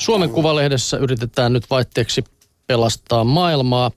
Suomen 0.00 0.30
Kuvalehdessä 0.30 0.96
yritetään 0.96 1.52
nyt 1.52 1.70
vaihteeksi 1.70 2.24
pelastaa 2.66 3.24
maailmaa. 3.24 3.90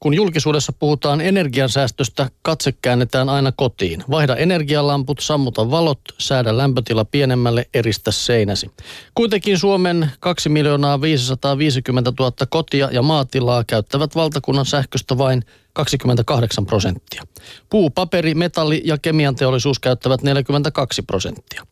Kun 0.00 0.14
julkisuudessa 0.14 0.72
puhutaan 0.72 1.20
energiansäästöstä, 1.20 2.30
katse 2.42 2.72
käännetään 2.82 3.28
aina 3.28 3.52
kotiin. 3.52 4.04
Vaihda 4.10 4.36
energialamput, 4.36 5.20
sammuta 5.20 5.70
valot, 5.70 6.00
säädä 6.18 6.56
lämpötila 6.56 7.04
pienemmälle, 7.04 7.68
eristä 7.74 8.10
seinäsi. 8.10 8.70
Kuitenkin 9.14 9.58
Suomen 9.58 10.10
2 10.20 10.48
miljoonaa 10.48 11.00
550 11.00 12.12
000 12.18 12.32
kotia 12.50 12.88
ja 12.92 13.02
maatilaa 13.02 13.64
käyttävät 13.64 14.14
valtakunnan 14.14 14.66
sähköstä 14.66 15.18
vain 15.18 15.44
28 15.72 16.66
prosenttia. 16.66 17.22
Puu, 17.70 17.90
paperi, 17.90 18.34
metalli 18.34 18.82
ja 18.84 18.98
kemian 18.98 19.36
teollisuus 19.36 19.78
käyttävät 19.78 20.22
42 20.22 21.02
prosenttia. 21.02 21.66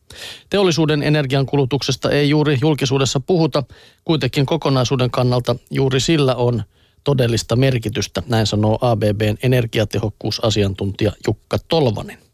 Teollisuuden 0.49 1.03
energiankulutuksesta 1.03 2.09
ei 2.09 2.29
juuri 2.29 2.57
julkisuudessa 2.61 3.19
puhuta, 3.19 3.63
kuitenkin 4.05 4.45
kokonaisuuden 4.45 5.11
kannalta 5.11 5.55
juuri 5.71 5.99
sillä 5.99 6.35
on 6.35 6.63
todellista 7.03 7.55
merkitystä, 7.55 8.23
näin 8.27 8.47
sanoo 8.47 8.77
ABBn 8.81 9.37
energiatehokkuusasiantuntija 9.43 11.11
Jukka 11.27 11.57
Tolvanen. 11.67 12.28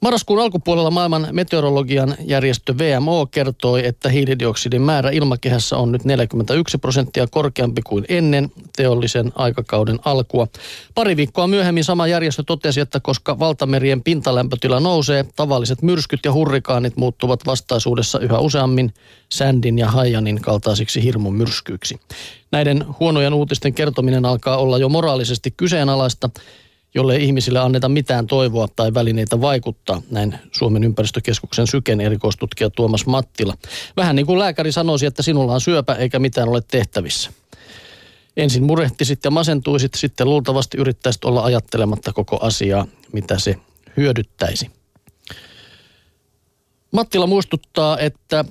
Marraskuun 0.00 0.42
alkupuolella 0.42 0.90
maailman 0.90 1.28
meteorologian 1.32 2.16
järjestö 2.20 2.74
VMO 2.78 3.26
kertoi, 3.26 3.86
että 3.86 4.08
hiilidioksidin 4.08 4.82
määrä 4.82 5.10
ilmakehässä 5.10 5.76
on 5.76 5.92
nyt 5.92 6.04
41 6.04 6.78
prosenttia 6.78 7.26
korkeampi 7.26 7.82
kuin 7.82 8.04
ennen 8.08 8.50
teollisen 8.76 9.32
aikakauden 9.34 9.98
alkua. 10.04 10.46
Pari 10.94 11.16
viikkoa 11.16 11.46
myöhemmin 11.46 11.84
sama 11.84 12.06
järjestö 12.06 12.42
totesi, 12.46 12.80
että 12.80 13.00
koska 13.00 13.38
valtamerien 13.38 14.02
pintalämpötila 14.02 14.80
nousee, 14.80 15.24
tavalliset 15.36 15.82
myrskyt 15.82 16.20
ja 16.24 16.32
hurrikaanit 16.32 16.96
muuttuvat 16.96 17.46
vastaisuudessa 17.46 18.20
yhä 18.20 18.38
useammin 18.38 18.94
Sändin 19.28 19.78
ja 19.78 19.90
Haijanin 19.90 20.42
kaltaisiksi 20.42 21.02
hirmun 21.02 21.34
myrskyiksi. 21.34 22.00
Näiden 22.52 22.84
huonojen 23.00 23.34
uutisten 23.34 23.74
kertominen 23.74 24.24
alkaa 24.24 24.56
olla 24.56 24.78
jo 24.78 24.88
moraalisesti 24.88 25.50
kyseenalaista, 25.56 26.30
jolle 26.98 27.16
ei 27.16 27.24
ihmisille 27.24 27.58
anneta 27.58 27.88
mitään 27.88 28.26
toivoa 28.26 28.68
tai 28.76 28.94
välineitä 28.94 29.40
vaikuttaa, 29.40 30.02
näin 30.10 30.38
Suomen 30.52 30.84
ympäristökeskuksen 30.84 31.66
syken 31.66 32.00
erikoistutkija 32.00 32.70
Tuomas 32.70 33.06
Mattila. 33.06 33.54
Vähän 33.96 34.16
niin 34.16 34.26
kuin 34.26 34.38
lääkäri 34.38 34.72
sanoisi, 34.72 35.06
että 35.06 35.22
sinulla 35.22 35.54
on 35.54 35.60
syöpä 35.60 35.94
eikä 35.94 36.18
mitään 36.18 36.48
ole 36.48 36.62
tehtävissä. 36.70 37.32
Ensin 38.36 38.62
murehtisit 38.62 39.24
ja 39.24 39.30
masentuisit, 39.30 39.94
sitten 39.94 40.28
luultavasti 40.28 40.78
yrittäisit 40.78 41.24
olla 41.24 41.44
ajattelematta 41.44 42.12
koko 42.12 42.38
asiaa, 42.40 42.86
mitä 43.12 43.38
se 43.38 43.56
hyödyttäisi. 43.96 44.70
Mattila 46.92 47.26
muistuttaa, 47.26 47.98
että 47.98 48.44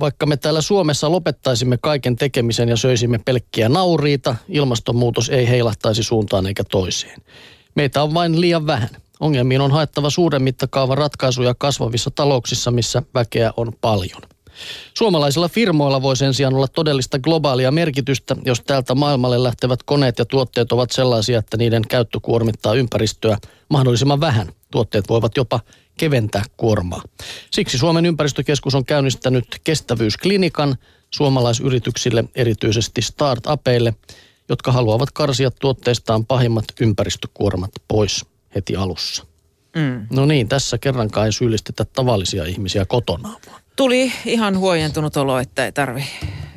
vaikka 0.00 0.26
me 0.26 0.36
täällä 0.36 0.60
Suomessa 0.60 1.10
lopettaisimme 1.10 1.78
kaiken 1.82 2.16
tekemisen 2.16 2.68
ja 2.68 2.76
söisimme 2.76 3.18
pelkkiä 3.24 3.68
nauriita, 3.68 4.36
ilmastonmuutos 4.48 5.28
ei 5.28 5.48
heilahtaisi 5.48 6.02
suuntaan 6.02 6.46
eikä 6.46 6.64
toiseen. 6.64 7.22
Meitä 7.76 8.02
on 8.02 8.14
vain 8.14 8.40
liian 8.40 8.66
vähän. 8.66 8.88
Ongelmiin 9.20 9.60
on 9.60 9.70
haettava 9.70 10.10
suuren 10.10 10.42
mittakaavan 10.42 10.98
ratkaisuja 10.98 11.54
kasvavissa 11.58 12.10
talouksissa, 12.10 12.70
missä 12.70 13.02
väkeä 13.14 13.52
on 13.56 13.72
paljon. 13.80 14.22
Suomalaisilla 14.94 15.48
firmoilla 15.48 16.02
voi 16.02 16.16
sen 16.16 16.34
sijaan 16.34 16.54
olla 16.54 16.68
todellista 16.68 17.18
globaalia 17.18 17.70
merkitystä, 17.70 18.36
jos 18.44 18.60
täältä 18.60 18.94
maailmalle 18.94 19.42
lähtevät 19.42 19.82
koneet 19.82 20.18
ja 20.18 20.24
tuotteet 20.24 20.72
ovat 20.72 20.90
sellaisia, 20.90 21.38
että 21.38 21.56
niiden 21.56 21.82
käyttö 21.88 22.20
kuormittaa 22.22 22.74
ympäristöä 22.74 23.38
mahdollisimman 23.68 24.20
vähän. 24.20 24.52
Tuotteet 24.70 25.08
voivat 25.08 25.36
jopa 25.36 25.60
keventää 25.98 26.44
kuormaa. 26.56 27.02
Siksi 27.50 27.78
Suomen 27.78 28.06
ympäristökeskus 28.06 28.74
on 28.74 28.84
käynnistänyt 28.84 29.60
kestävyysklinikan 29.64 30.76
suomalaisyrityksille, 31.10 32.24
erityisesti 32.34 33.02
startupeille– 33.02 33.94
jotka 34.48 34.72
haluavat 34.72 35.10
karsia 35.10 35.50
tuotteistaan 35.50 36.26
pahimmat 36.26 36.64
ympäristökuormat 36.80 37.70
pois 37.88 38.26
heti 38.54 38.76
alussa. 38.76 39.26
Mm. 39.76 40.06
No 40.10 40.26
niin, 40.26 40.48
tässä 40.48 40.78
kerrankaan 40.78 41.26
ei 41.26 41.32
syyllistetä 41.32 41.84
tavallisia 41.84 42.44
ihmisiä 42.44 42.84
kotona 42.84 43.28
vaan. 43.50 43.60
Tuli 43.76 44.12
ihan 44.24 44.58
huojentunut 44.58 45.16
olo, 45.16 45.38
että 45.38 45.64
ei 45.64 45.72
tarvi 45.72 46.04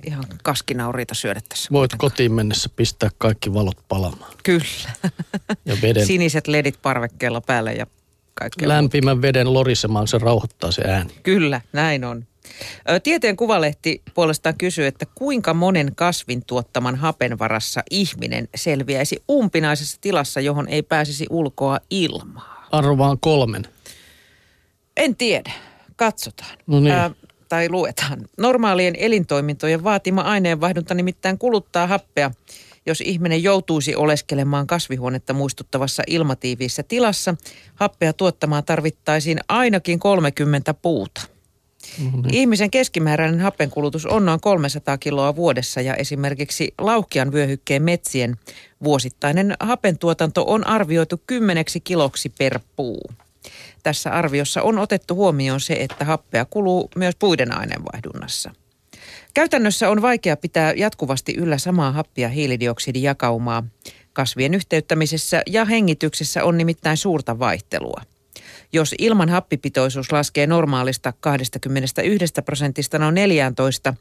ihan 0.04 0.24
kaskinauriita 0.44 1.16
syödä 1.16 1.42
tässä. 1.50 1.70
Voit 1.72 1.92
kuitenkaan. 1.92 2.12
kotiin 2.12 2.32
mennessä 2.34 2.70
pistää 2.76 3.10
kaikki 3.18 3.54
valot 3.54 3.78
palamaan. 3.88 4.32
Kyllä. 4.44 4.92
Ja 5.66 5.78
veden. 5.82 6.06
Siniset 6.06 6.48
ledit 6.48 6.82
parvekkeella 6.82 7.42
päälle 7.42 7.74
ja 7.74 7.88
kaikkea 8.34 8.68
Lämpimän 8.68 9.18
muuta. 9.18 9.28
veden 9.28 9.54
lorisemaan, 9.54 10.08
se 10.08 10.18
rauhoittaa 10.18 10.72
se 10.72 10.82
ääni. 10.82 11.14
Kyllä, 11.24 11.62
näin 11.74 12.04
on. 12.06 12.26
Tieteen 13.04 13.36
kuvalehti 13.36 14.02
puolestaan 14.14 14.56
kysyy, 14.58 14.86
että 14.86 15.06
kuinka 15.16 15.54
monen 15.54 15.96
kasvin 15.96 16.46
tuottaman 16.46 16.96
hapen 16.96 17.40
varassa 17.40 17.84
ihminen 17.92 18.48
selviäisi 18.56 19.24
umpinaisessa 19.32 19.98
tilassa, 20.02 20.40
johon 20.40 20.68
ei 20.68 20.84
pääsisi 20.84 21.26
ulkoa 21.30 21.80
ilmaa? 21.90 22.68
Arvaan 22.72 23.20
kolmen. 23.20 23.68
En 24.98 25.16
tiedä. 25.16 25.52
Katsotaan. 25.96 26.58
No 26.68 26.80
niin. 26.80 26.92
Ää, 26.92 27.12
tai 27.50 27.70
luetaan. 27.70 28.26
Normaalien 28.38 28.96
elintoimintojen 28.96 29.84
vaatima 29.84 30.22
aineenvaihdunta 30.22 30.94
nimittäin 30.94 31.38
kuluttaa 31.38 31.88
happea. 31.88 32.32
Jos 32.86 33.02
ihminen 33.02 33.44
joutuisi 33.44 33.96
oleskelemaan 33.96 34.68
kasvihuonetta 34.68 35.34
muistuttavassa 35.34 36.04
ilmatiiviissä 36.08 36.84
tilassa, 36.84 37.36
happea 37.76 38.14
tuottamaan 38.14 38.64
tarvittaisiin 38.64 39.40
ainakin 39.48 40.00
30 40.00 40.74
puuta. 40.74 41.22
Mm-hmm. 41.98 42.24
Ihmisen 42.32 42.72
keskimääräinen 42.72 43.40
hapenkulutus 43.40 44.06
on 44.06 44.26
noin 44.26 44.40
300 44.40 44.98
kiloa 44.98 45.36
vuodessa 45.36 45.82
ja 45.82 45.96
esimerkiksi 45.96 46.74
Lauhkian 46.78 47.32
vyöhykkeen 47.32 47.84
metsien 47.84 48.38
vuosittainen 48.84 49.56
hapentuotanto 49.60 50.44
on 50.48 50.68
arvioitu 50.68 51.22
10 51.28 51.66
kiloksi 51.84 52.30
per 52.38 52.60
puu. 52.76 53.02
Tässä 53.84 54.12
arviossa 54.12 54.62
on 54.62 54.80
otettu 54.80 55.16
huomioon 55.16 55.60
se, 55.60 55.74
että 55.74 56.06
happea 56.06 56.46
kuluu 56.46 56.90
myös 56.96 57.16
puiden 57.16 57.58
aineenvaihdunnassa. 57.58 58.54
Käytännössä 59.34 59.90
on 59.90 60.02
vaikea 60.02 60.38
pitää 60.38 60.74
jatkuvasti 60.74 61.36
yllä 61.38 61.58
samaa 61.58 61.92
happia 61.92 62.30
hiilidioksidijakaumaa. 62.30 63.64
Kasvien 64.14 64.54
yhteyttämisessä 64.54 65.42
ja 65.48 65.66
hengityksessä 65.66 66.44
on 66.44 66.58
nimittäin 66.58 66.98
suurta 66.98 67.40
vaihtelua– 67.40 68.02
jos 68.74 68.96
ilman 68.98 69.30
happipitoisuus 69.30 70.12
laskee 70.12 70.48
normaalista 70.48 71.14
21 71.20 72.26
prosentista 72.46 73.00
noin 73.00 73.16
14, 73.16 73.94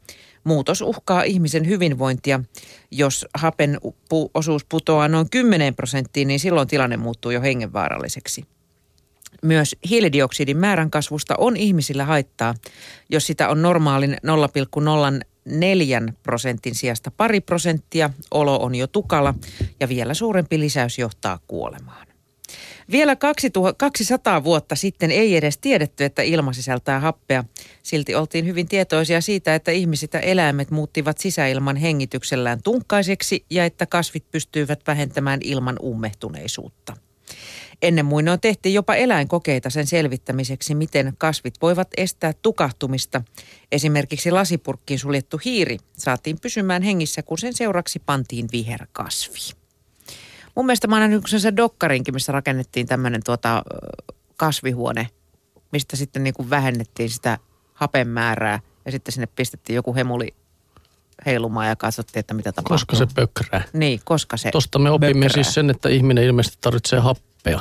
muutos 0.43 0.81
uhkaa 0.81 1.23
ihmisen 1.23 1.67
hyvinvointia. 1.67 2.39
Jos 2.91 3.25
hapen 3.33 3.79
osuus 4.33 4.65
putoaa 4.65 5.07
noin 5.07 5.29
10 5.29 5.75
prosenttiin, 5.75 6.27
niin 6.27 6.39
silloin 6.39 6.67
tilanne 6.67 6.97
muuttuu 6.97 7.31
jo 7.31 7.41
hengenvaaralliseksi. 7.41 8.45
Myös 9.43 9.75
hiilidioksidin 9.89 10.57
määrän 10.57 10.91
kasvusta 10.91 11.35
on 11.37 11.57
ihmisillä 11.57 12.05
haittaa, 12.05 12.55
jos 13.09 13.27
sitä 13.27 13.49
on 13.49 13.61
normaalin 13.61 14.17
0,04 16.07 16.13
prosentin 16.23 16.75
sijasta 16.75 17.11
pari 17.11 17.41
prosenttia, 17.41 18.09
olo 18.31 18.59
on 18.59 18.75
jo 18.75 18.87
tukala 18.87 19.33
ja 19.79 19.89
vielä 19.89 20.13
suurempi 20.13 20.59
lisäys 20.59 20.99
johtaa 20.99 21.39
kuolemaan. 21.47 22.08
Vielä 22.91 23.15
200 23.77 24.43
vuotta 24.43 24.75
sitten 24.75 25.11
ei 25.11 25.35
edes 25.35 25.57
tiedetty, 25.57 26.05
että 26.05 26.21
ilma 26.21 26.53
sisältää 26.53 26.99
happea. 26.99 27.43
Silti 27.83 28.15
oltiin 28.15 28.45
hyvin 28.45 28.67
tietoisia 28.67 29.21
siitä, 29.21 29.55
että 29.55 29.71
ihmiset 29.71 30.13
ja 30.13 30.19
eläimet 30.19 30.71
muuttivat 30.71 31.17
sisäilman 31.17 31.75
hengityksellään 31.75 32.63
tunkkaiseksi 32.63 33.45
ja 33.49 33.65
että 33.65 33.85
kasvit 33.85 34.31
pystyivät 34.31 34.79
vähentämään 34.87 35.39
ilman 35.43 35.75
ummehtuneisuutta. 35.83 36.97
Ennen 37.81 38.05
muinoin 38.05 38.39
tehtiin 38.39 38.73
jopa 38.73 38.95
eläinkokeita 38.95 39.69
sen 39.69 39.87
selvittämiseksi, 39.87 40.75
miten 40.75 41.13
kasvit 41.17 41.53
voivat 41.61 41.87
estää 41.97 42.33
tukahtumista. 42.41 43.21
Esimerkiksi 43.71 44.31
lasipurkkiin 44.31 44.99
suljettu 44.99 45.39
hiiri 45.45 45.77
saatiin 45.97 46.39
pysymään 46.39 46.81
hengissä, 46.81 47.23
kun 47.23 47.37
sen 47.37 47.53
seuraksi 47.53 47.99
pantiin 47.99 48.47
viherkasvi. 48.51 49.58
Mun 50.59 50.65
mielestä 50.65 50.87
mä 50.87 50.95
oon 50.95 51.01
nähnyt 51.01 51.23
sen 51.37 51.57
dokkarinkin, 51.57 52.13
missä 52.13 52.31
rakennettiin 52.31 52.87
tämmöinen 52.87 53.21
tuota, 53.25 53.63
kasvihuone, 54.37 55.09
mistä 55.71 55.95
sitten 55.95 56.23
niin 56.23 56.33
kuin 56.33 56.49
vähennettiin 56.49 57.09
sitä 57.09 57.37
hapen 57.73 58.07
määrää 58.07 58.59
ja 58.85 58.91
sitten 58.91 59.11
sinne 59.11 59.27
pistettiin 59.35 59.75
joku 59.75 59.95
hemuli 59.95 60.33
heilumaan 61.25 61.67
ja 61.67 61.75
katsottiin, 61.75 62.19
että 62.19 62.33
mitä 62.33 62.51
tapahtuu. 62.51 62.75
Koska 62.75 62.95
se 62.95 63.07
pökrää. 63.15 63.63
Niin, 63.73 64.01
koska 64.03 64.37
se 64.37 64.51
Tuosta 64.51 64.79
me 64.79 64.89
opimme 64.89 65.25
pökrää. 65.25 65.43
siis 65.43 65.53
sen, 65.53 65.69
että 65.69 65.89
ihminen 65.89 66.23
ilmeisesti 66.23 66.57
tarvitsee 66.61 66.99
happea. 66.99 67.59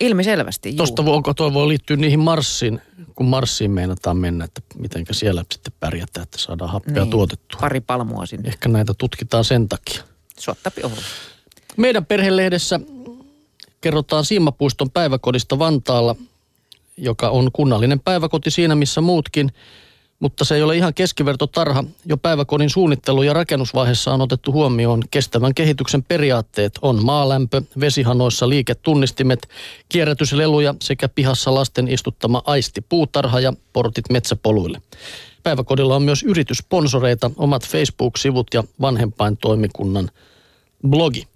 Ilmiselvästi, 0.00 0.68
juu. 0.68 0.76
Tuosta 0.76 1.04
voi, 1.04 1.22
toi 1.36 1.54
voi 1.54 1.68
liittyä 1.68 1.96
niihin 1.96 2.20
Marsiin, 2.20 2.80
kun 3.14 3.26
Marsiin 3.26 3.70
meinataan 3.70 4.16
mennä, 4.16 4.44
että 4.44 4.60
miten 4.74 5.04
siellä 5.10 5.44
sitten 5.52 5.72
pärjätään, 5.80 6.22
että 6.22 6.38
saadaan 6.38 6.70
happea 6.70 7.02
niin, 7.02 7.10
tuotettua. 7.10 7.60
Pari 7.60 7.80
palmua 7.80 8.26
sinne. 8.26 8.48
Ehkä 8.48 8.68
näitä 8.68 8.94
tutkitaan 8.98 9.44
sen 9.44 9.68
takia. 9.68 10.02
Suottapi 10.38 10.82
meidän 11.76 12.06
perhelehdessä 12.06 12.80
kerrotaan 13.80 14.24
Siimapuiston 14.24 14.90
päiväkodista 14.90 15.58
Vantaalla, 15.58 16.16
joka 16.96 17.28
on 17.28 17.50
kunnallinen 17.52 18.00
päiväkoti 18.00 18.50
siinä 18.50 18.74
missä 18.74 19.00
muutkin. 19.00 19.52
Mutta 20.20 20.44
se 20.44 20.54
ei 20.54 20.62
ole 20.62 20.76
ihan 20.76 20.94
keskivertotarha. 20.94 21.84
Jo 22.06 22.16
päiväkodin 22.16 22.70
suunnittelu- 22.70 23.22
ja 23.22 23.32
rakennusvaiheessa 23.32 24.14
on 24.14 24.20
otettu 24.20 24.52
huomioon 24.52 25.02
kestävän 25.10 25.54
kehityksen 25.54 26.02
periaatteet. 26.02 26.78
On 26.82 27.04
maalämpö, 27.04 27.62
vesihanoissa 27.80 28.48
liiketunnistimet, 28.48 29.48
kierrätysleluja 29.88 30.74
sekä 30.82 31.08
pihassa 31.08 31.54
lasten 31.54 31.88
istuttama 31.88 32.42
aistipuutarha 32.46 33.40
ja 33.40 33.52
portit 33.72 34.10
metsäpoluille. 34.10 34.82
Päiväkodilla 35.42 35.96
on 35.96 36.02
myös 36.02 36.22
yrityssponsoreita, 36.22 37.30
omat 37.36 37.66
Facebook-sivut 37.66 38.46
ja 38.54 38.64
vanhempaintoimikunnan 38.80 40.10
blogi. 40.88 41.28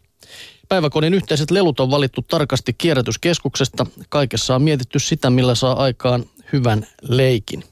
Päiväkodin 0.68 1.14
yhteiset 1.14 1.50
lelut 1.50 1.80
on 1.80 1.90
valittu 1.90 2.22
tarkasti 2.22 2.72
kierrätyskeskuksesta. 2.72 3.86
Kaikessa 4.08 4.54
on 4.54 4.62
mietitty 4.62 4.98
sitä, 4.98 5.30
millä 5.30 5.54
saa 5.54 5.82
aikaan 5.82 6.24
hyvän 6.52 6.86
leikin. 7.02 7.64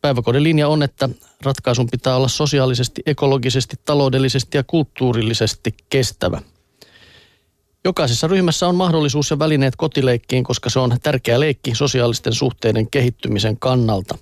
Päiväkodin 0.00 0.42
linja 0.42 0.68
on, 0.68 0.82
että 0.82 1.08
ratkaisun 1.42 1.88
pitää 1.90 2.16
olla 2.16 2.28
sosiaalisesti, 2.28 3.02
ekologisesti, 3.06 3.76
taloudellisesti 3.84 4.58
ja 4.58 4.62
kulttuurillisesti 4.62 5.74
kestävä. 5.90 6.42
Jokaisessa 7.84 8.26
ryhmässä 8.26 8.68
on 8.68 8.74
mahdollisuus 8.74 9.30
ja 9.30 9.38
välineet 9.38 9.76
kotileikkiin, 9.76 10.44
koska 10.44 10.70
se 10.70 10.78
on 10.78 10.96
tärkeä 11.02 11.40
leikki 11.40 11.74
sosiaalisten 11.74 12.32
suhteiden 12.32 12.90
kehittymisen 12.90 13.58
kannalta. 13.58 14.18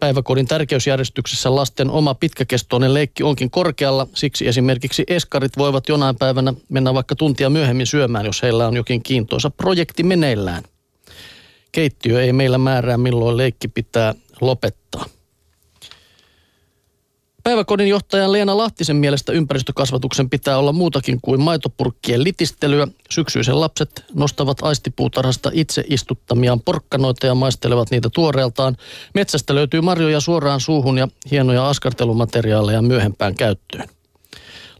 Päiväkodin 0.00 0.46
tärkeysjärjestyksessä 0.46 1.54
lasten 1.54 1.90
oma 1.90 2.14
pitkäkestoinen 2.14 2.94
leikki 2.94 3.22
onkin 3.22 3.50
korkealla, 3.50 4.06
siksi 4.14 4.48
esimerkiksi 4.48 5.04
eskarit 5.08 5.58
voivat 5.58 5.88
jonain 5.88 6.16
päivänä 6.16 6.54
mennä 6.68 6.94
vaikka 6.94 7.16
tuntia 7.16 7.50
myöhemmin 7.50 7.86
syömään, 7.86 8.26
jos 8.26 8.42
heillä 8.42 8.66
on 8.68 8.76
jokin 8.76 9.02
kiintoisa 9.02 9.50
projekti 9.50 10.02
meneillään. 10.02 10.62
Keittiö 11.72 12.22
ei 12.22 12.32
meillä 12.32 12.58
määrää, 12.58 12.96
milloin 12.98 13.36
leikki 13.36 13.68
pitää 13.68 14.14
lopettaa. 14.40 14.85
Päiväkodin 17.46 17.88
johtajan 17.88 18.32
Leena 18.32 18.56
Lahtisen 18.56 18.96
mielestä 18.96 19.32
ympäristökasvatuksen 19.32 20.30
pitää 20.30 20.58
olla 20.58 20.72
muutakin 20.72 21.20
kuin 21.22 21.40
maitopurkkien 21.40 22.24
litistelyä. 22.24 22.88
Syksyisen 23.10 23.60
lapset 23.60 24.04
nostavat 24.14 24.58
aistipuutarhasta 24.62 25.50
itse 25.52 25.84
istuttamiaan 25.88 26.60
porkkanoita 26.60 27.26
ja 27.26 27.34
maistelevat 27.34 27.90
niitä 27.90 28.08
tuoreeltaan. 28.14 28.76
Metsästä 29.14 29.54
löytyy 29.54 29.80
marjoja 29.80 30.20
suoraan 30.20 30.60
suuhun 30.60 30.98
ja 30.98 31.08
hienoja 31.30 31.68
askartelumateriaaleja 31.68 32.82
myöhempään 32.82 33.34
käyttöön. 33.34 33.88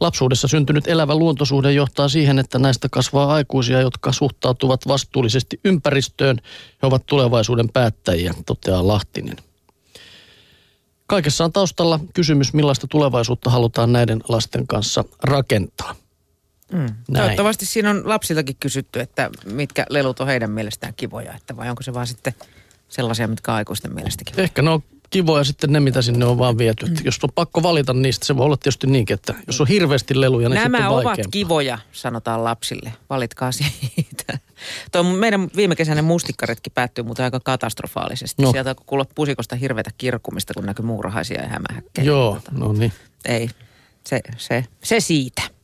Lapsuudessa 0.01 0.49
syntynyt 0.49 0.89
elävä 0.89 1.15
luontosuhde 1.15 1.73
johtaa 1.73 2.09
siihen, 2.09 2.39
että 2.39 2.59
näistä 2.59 2.89
kasvaa 2.91 3.35
aikuisia, 3.35 3.81
jotka 3.81 4.13
suhtautuvat 4.13 4.81
vastuullisesti 4.89 5.61
ympäristöön. 5.65 6.37
He 6.83 6.87
ovat 6.87 7.07
tulevaisuuden 7.07 7.69
päättäjiä, 7.73 8.35
toteaa 8.47 8.87
Lahtinen. 8.87 9.37
Kaikessa 11.07 11.45
on 11.45 11.53
taustalla 11.53 12.01
kysymys, 12.15 12.53
millaista 12.55 12.87
tulevaisuutta 12.87 13.51
halutaan 13.51 13.93
näiden 13.93 14.21
lasten 14.29 14.67
kanssa 14.67 15.05
rakentaa. 15.23 15.95
Mm. 16.73 16.87
Toivottavasti 17.13 17.67
siinä 17.67 17.91
on 17.91 18.03
lapsiltakin 18.05 18.57
kysytty, 18.61 19.01
että 19.01 19.31
mitkä 19.45 19.87
lelut 19.91 20.21
on 20.21 20.27
heidän 20.27 20.51
mielestään 20.51 20.95
kivoja, 20.97 21.35
että 21.35 21.57
vai 21.57 21.71
onko 21.71 21.83
se 21.83 21.95
vaan 21.95 22.07
sitten 22.07 22.35
sellaisia, 22.89 23.29
mitkä 23.29 23.55
aikuisten 23.55 23.95
mielestäkin. 23.95 24.41
Ehkä 24.41 24.63
ne 24.63 24.71
on 24.71 24.83
kivoja 25.11 25.45
sitten 25.45 25.73
ne, 25.73 25.81
mitä 25.81 26.03
sinne 26.03 26.25
on 26.25 26.39
vaan 26.39 26.59
viety. 26.59 26.87
Mm. 26.87 26.97
jos 27.05 27.19
on 27.23 27.31
pakko 27.35 27.63
valita 27.63 27.93
niistä, 27.93 28.27
se 28.27 28.37
voi 28.37 28.45
olla 28.47 28.57
tietysti 28.57 28.87
niinkin, 28.87 29.15
että 29.15 29.35
jos 29.47 29.61
on 29.61 29.67
hirveästi 29.67 30.21
leluja, 30.21 30.49
niin 30.49 30.63
Nämä 30.63 30.91
on 30.91 31.01
ovat 31.01 31.19
kivoja, 31.31 31.79
sanotaan 31.93 32.45
lapsille. 32.45 32.93
Valitkaa 33.11 33.53
siitä. 33.53 34.39
Tuo 34.93 35.03
meidän 35.03 35.49
viime 35.57 35.77
kesäinen 35.77 36.05
mustikkaretki 36.05 36.71
päättyi 36.71 37.05
muuten 37.05 37.25
aika 37.25 37.41
katastrofaalisesti. 37.41 38.43
No. 38.43 38.53
Sieltä 38.53 38.71
alkoi 38.71 38.85
kuulla 38.87 39.07
pusikosta 39.15 39.57
hirveätä 39.57 39.91
kirkkumista, 39.99 40.55
kun 40.55 40.67
näkyy 40.67 40.85
muurahaisia 40.85 41.43
ja 41.43 41.49
hämähäkkejä. 41.49 42.05
Joo, 42.07 42.39
no 42.51 42.73
niin. 42.73 42.93
Ei, 43.25 43.51
se, 44.07 44.21
se, 44.37 44.65
se 44.83 45.01
siitä. 45.01 45.56